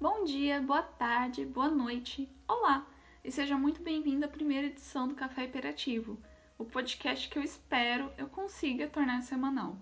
[0.00, 2.86] Bom dia, boa tarde, boa noite, olá!
[3.24, 6.22] E seja muito bem-vindo à primeira edição do Café Hiperativo,
[6.56, 9.76] o podcast que eu espero eu consiga tornar semanal.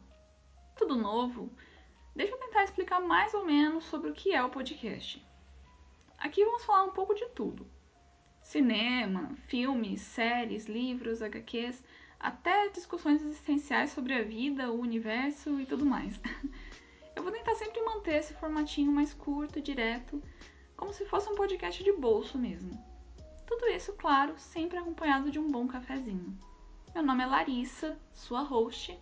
[0.75, 1.53] Tudo novo?
[2.15, 5.23] Deixa eu tentar explicar mais ou menos sobre o que é o podcast.
[6.17, 7.71] Aqui vamos falar um pouco de tudo:
[8.41, 11.85] cinema, filmes, séries, livros, HQs,
[12.19, 16.19] até discussões existenciais sobre a vida, o universo e tudo mais.
[17.17, 20.23] Eu vou tentar sempre manter esse formatinho mais curto, direto,
[20.77, 22.71] como se fosse um podcast de bolso mesmo.
[23.47, 26.39] Tudo isso, claro, sempre acompanhado de um bom cafezinho.
[26.95, 28.99] Meu nome é Larissa, sua host.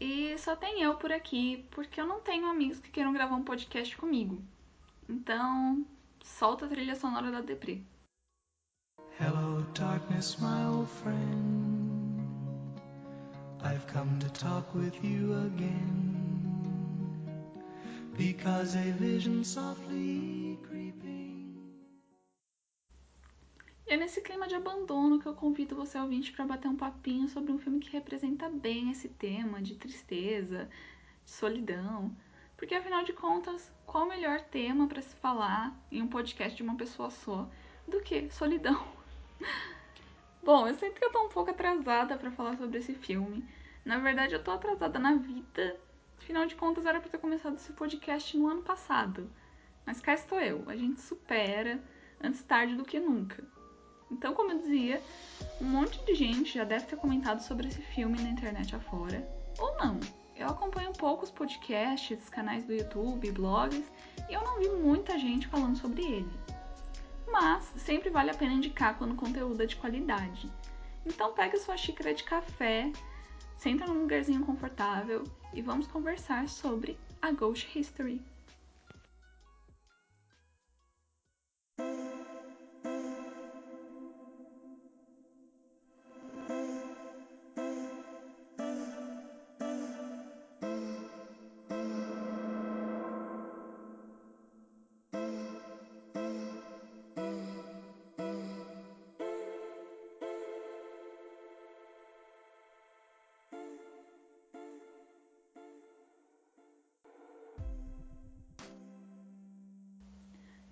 [0.00, 3.44] E só tem eu por aqui, porque eu não tenho amigos que queiram gravar um
[3.44, 4.42] podcast comigo.
[5.08, 5.86] Então,
[6.24, 7.86] solta a trilha sonora da Depre.
[9.20, 11.75] Hello, darkness, my old friend.
[13.66, 16.14] I've come to talk with you again
[18.16, 21.56] because a vision softly creeping.
[23.84, 27.28] E é nesse clima de abandono que eu convido você ouvinte para bater um papinho
[27.28, 30.68] sobre um filme que representa bem esse tema de tristeza,
[31.24, 32.14] de solidão.
[32.56, 36.62] Porque afinal de contas, qual o melhor tema para se falar em um podcast de
[36.62, 37.50] uma pessoa só
[37.88, 38.80] do que solidão?
[40.40, 43.44] Bom, eu sinto que eu tô um pouco atrasada para falar sobre esse filme.
[43.86, 45.76] Na verdade, eu tô atrasada na vida.
[46.18, 49.30] Afinal de contas, era pra ter começado esse podcast no ano passado.
[49.86, 50.64] Mas cá estou eu.
[50.66, 51.80] A gente supera
[52.20, 53.42] antes tarde do que nunca.
[54.10, 55.00] Então, como eu dizia,
[55.60, 59.26] um monte de gente já deve ter comentado sobre esse filme na internet afora.
[59.58, 59.98] Ou não.
[60.34, 63.90] Eu acompanho poucos podcasts, canais do YouTube, blogs,
[64.28, 66.56] e eu não vi muita gente falando sobre ele
[67.26, 70.50] mas sempre vale a pena indicar quando o conteúdo é de qualidade.
[71.04, 72.90] Então pega sua xícara de café,
[73.58, 78.20] senta num lugarzinho confortável e vamos conversar sobre a Ghost History.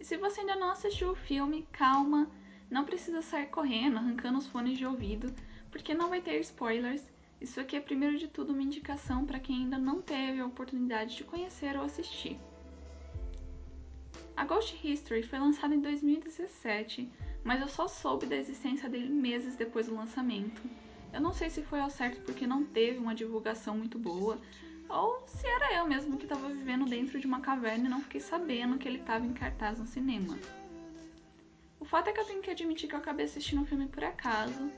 [0.05, 2.31] E se você ainda não assistiu o filme, calma,
[2.71, 5.35] não precisa sair correndo, arrancando os fones de ouvido,
[5.71, 7.03] porque não vai ter spoilers.
[7.41, 11.17] Isso aqui é primeiro de tudo uma indicação para quem ainda não teve a oportunidade
[11.17, 12.39] de conhecer ou assistir.
[14.37, 17.11] A Ghost History foi lançada em 2017,
[17.43, 20.61] mas eu só soube da existência dele meses depois do lançamento.
[21.15, 24.39] Eu não sei se foi ao certo porque não teve uma divulgação muito boa,
[24.89, 28.21] ou se era eu mesmo que estava vivendo dentro de uma caverna e não fiquei
[28.21, 30.39] sabendo que ele estava em cartaz no cinema.
[31.81, 34.05] O fato é que eu tenho que admitir que eu acabei assistindo um filme por
[34.05, 34.71] acaso.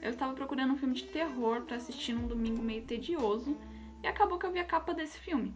[0.00, 3.56] Eu estava procurando um filme de terror para assistir num domingo meio tedioso
[4.02, 5.54] e acabou que eu vi a capa desse filme.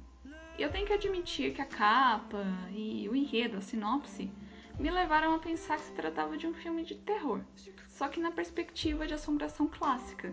[0.59, 4.30] E eu tenho que admitir que a capa e o enredo, a sinopse,
[4.78, 7.41] me levaram a pensar que se tratava de um filme de terror,
[7.88, 10.32] só que na perspectiva de assombração clássica,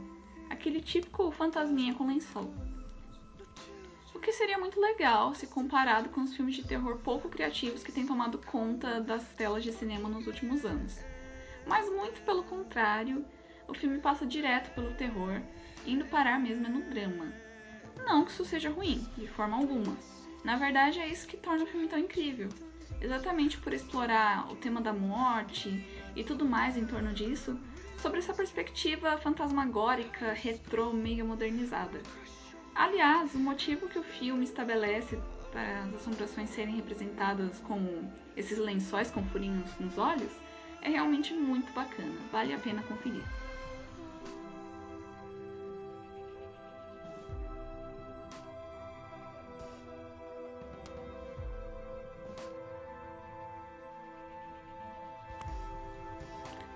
[0.50, 2.52] aquele típico fantasminha com lençol
[4.20, 7.92] o que seria muito legal se comparado com os filmes de terror pouco criativos que
[7.92, 11.00] têm tomado conta das telas de cinema nos últimos anos.
[11.66, 13.26] Mas muito pelo contrário,
[13.66, 15.40] o filme passa direto pelo terror,
[15.86, 17.32] indo parar mesmo no drama.
[18.06, 19.96] Não que isso seja ruim, de forma alguma.
[20.44, 22.50] Na verdade, é isso que torna o filme tão incrível.
[23.00, 25.82] Exatamente por explorar o tema da morte
[26.14, 27.58] e tudo mais em torno disso,
[28.02, 32.02] sobre essa perspectiva fantasmagórica, retrô, meio modernizada.
[32.80, 35.20] Aliás, o motivo que o filme estabelece
[35.52, 40.32] para as assombrações serem representadas como esses lençóis com furinhos nos olhos
[40.82, 43.22] é realmente muito bacana, vale a pena conferir.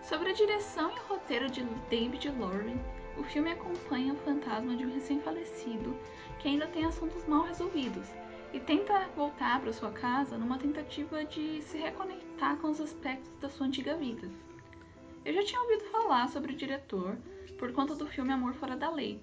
[0.01, 2.77] Sobre a direção e o roteiro de David Loring,
[3.17, 5.95] o filme acompanha o fantasma de um recém-falecido
[6.39, 8.07] que ainda tem assuntos mal resolvidos
[8.51, 13.49] e tenta voltar para sua casa numa tentativa de se reconectar com os aspectos da
[13.49, 14.29] sua antiga vida.
[15.25, 17.17] Eu já tinha ouvido falar sobre o diretor
[17.57, 19.21] por conta do filme Amor Fora da Lei,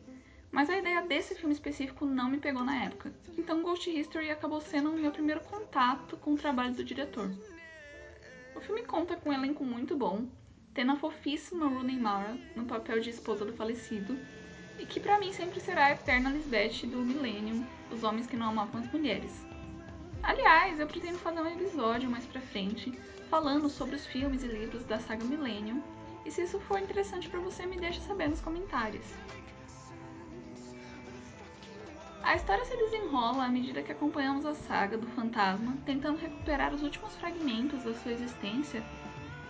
[0.50, 4.60] mas a ideia desse filme específico não me pegou na época, então Ghost History acabou
[4.60, 7.30] sendo o meu primeiro contato com o trabalho do diretor.
[8.56, 10.26] O filme conta com um elenco muito bom,
[10.72, 14.18] tendo a fofíssima Rooney Mara no papel de esposa do falecido,
[14.78, 18.48] e que para mim sempre será a eterna Lisbeth do Millennium, os homens que não
[18.48, 19.44] amavam as mulheres.
[20.22, 22.92] Aliás, eu pretendo fazer um episódio mais pra frente
[23.28, 25.82] falando sobre os filmes e livros da saga Millennium,
[26.24, 29.04] e se isso for interessante para você, me deixa saber nos comentários.
[32.22, 36.82] A história se desenrola à medida que acompanhamos a saga do fantasma, tentando recuperar os
[36.82, 38.82] últimos fragmentos da sua existência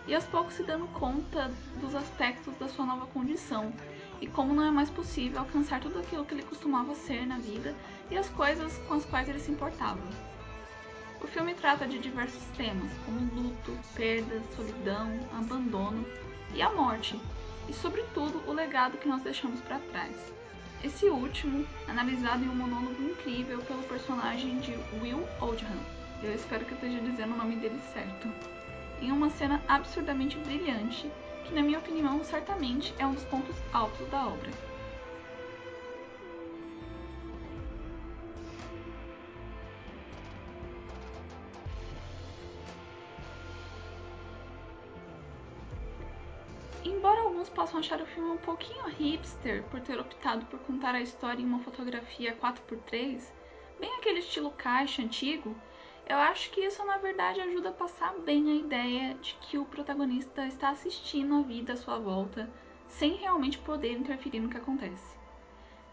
[0.06, 1.50] e aos poucos se dando conta
[1.80, 3.72] dos aspectos da sua nova condição
[4.20, 7.74] e como não é mais possível alcançar tudo aquilo que ele costumava ser na vida
[8.10, 10.00] e as coisas com as quais ele se importava.
[11.22, 16.04] O filme trata de diversos temas, como luto, perda, solidão, abandono
[16.54, 17.20] e a morte,
[17.68, 20.16] e sobretudo o legado que nós deixamos para trás.
[20.82, 25.78] Esse último, analisado em um monólogo incrível pelo personagem de Will Oldham.
[26.22, 28.28] Eu espero que eu esteja dizendo o nome dele certo.
[29.00, 31.10] Em uma cena absurdamente brilhante,
[31.44, 34.50] que na minha opinião certamente é um dos pontos altos da obra.
[46.84, 51.00] Embora alguns possam achar o filme um pouquinho hipster por ter optado por contar a
[51.00, 53.22] história em uma fotografia 4x3,
[53.80, 55.56] bem aquele estilo caixa antigo,
[56.10, 59.64] eu acho que isso na verdade ajuda a passar bem a ideia de que o
[59.64, 62.50] protagonista está assistindo a vida à sua volta
[62.88, 65.16] sem realmente poder interferir no que acontece.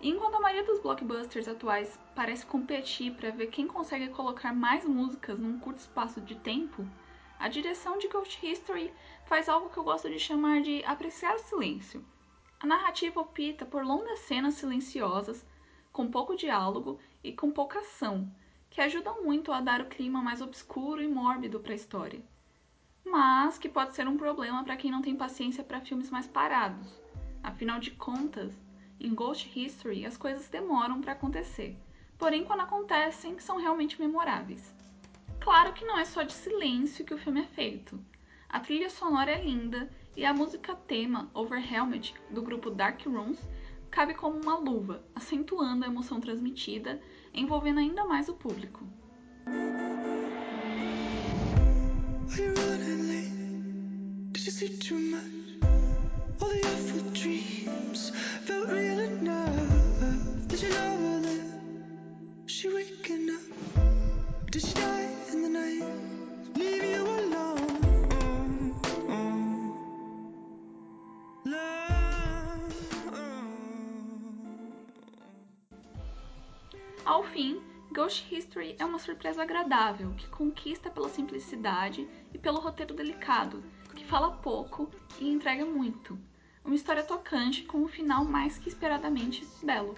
[0.01, 4.83] E enquanto a maioria dos blockbusters atuais parece competir para ver quem consegue colocar mais
[4.85, 6.83] músicas num curto espaço de tempo,
[7.37, 8.91] a direção de Ghost History
[9.27, 12.03] faz algo que eu gosto de chamar de apreciar o silêncio.
[12.59, 15.45] A narrativa opta por longas cenas silenciosas,
[15.93, 18.27] com pouco diálogo e com pouca ação,
[18.69, 22.21] que ajudam muito a dar o clima mais obscuro e mórbido para a história.
[23.05, 26.87] Mas que pode ser um problema para quem não tem paciência para filmes mais parados.
[27.41, 28.53] Afinal de contas,
[28.99, 31.77] em Ghost History as coisas demoram para acontecer,
[32.17, 34.75] porém quando acontecem são realmente memoráveis.
[35.39, 37.99] Claro que não é só de silêncio que o filme é feito.
[38.49, 43.39] A trilha sonora é linda e a música tema Over Helmet do grupo Dark Rooms
[43.89, 47.01] cabe como uma luva, acentuando a emoção transmitida,
[47.37, 48.85] envolvendo ainda mais o público.
[77.07, 82.93] Ao fim, Ghost History é uma surpresa agradável que conquista pela simplicidade e pelo roteiro
[82.93, 83.63] delicado,
[83.95, 86.19] que fala pouco e entrega muito.
[86.65, 89.95] Uma história tocante com um final mais que esperadamente belo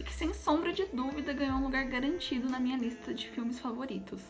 [0.00, 3.60] e que sem sombra de dúvida ganhou um lugar garantido na minha lista de filmes
[3.60, 4.22] favoritos.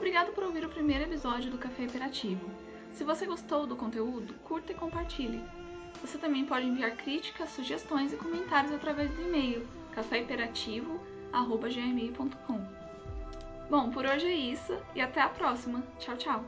[0.00, 2.50] Obrigado por ouvir o primeiro episódio do Café Hiperativo.
[2.94, 5.44] Se você gostou do conteúdo, curta e compartilhe.
[6.00, 12.60] Você também pode enviar críticas, sugestões e comentários através do e-mail caféhiperativo.gmail.com
[13.68, 15.84] Bom, por hoje é isso e até a próxima.
[15.98, 16.42] Tchau, tchau!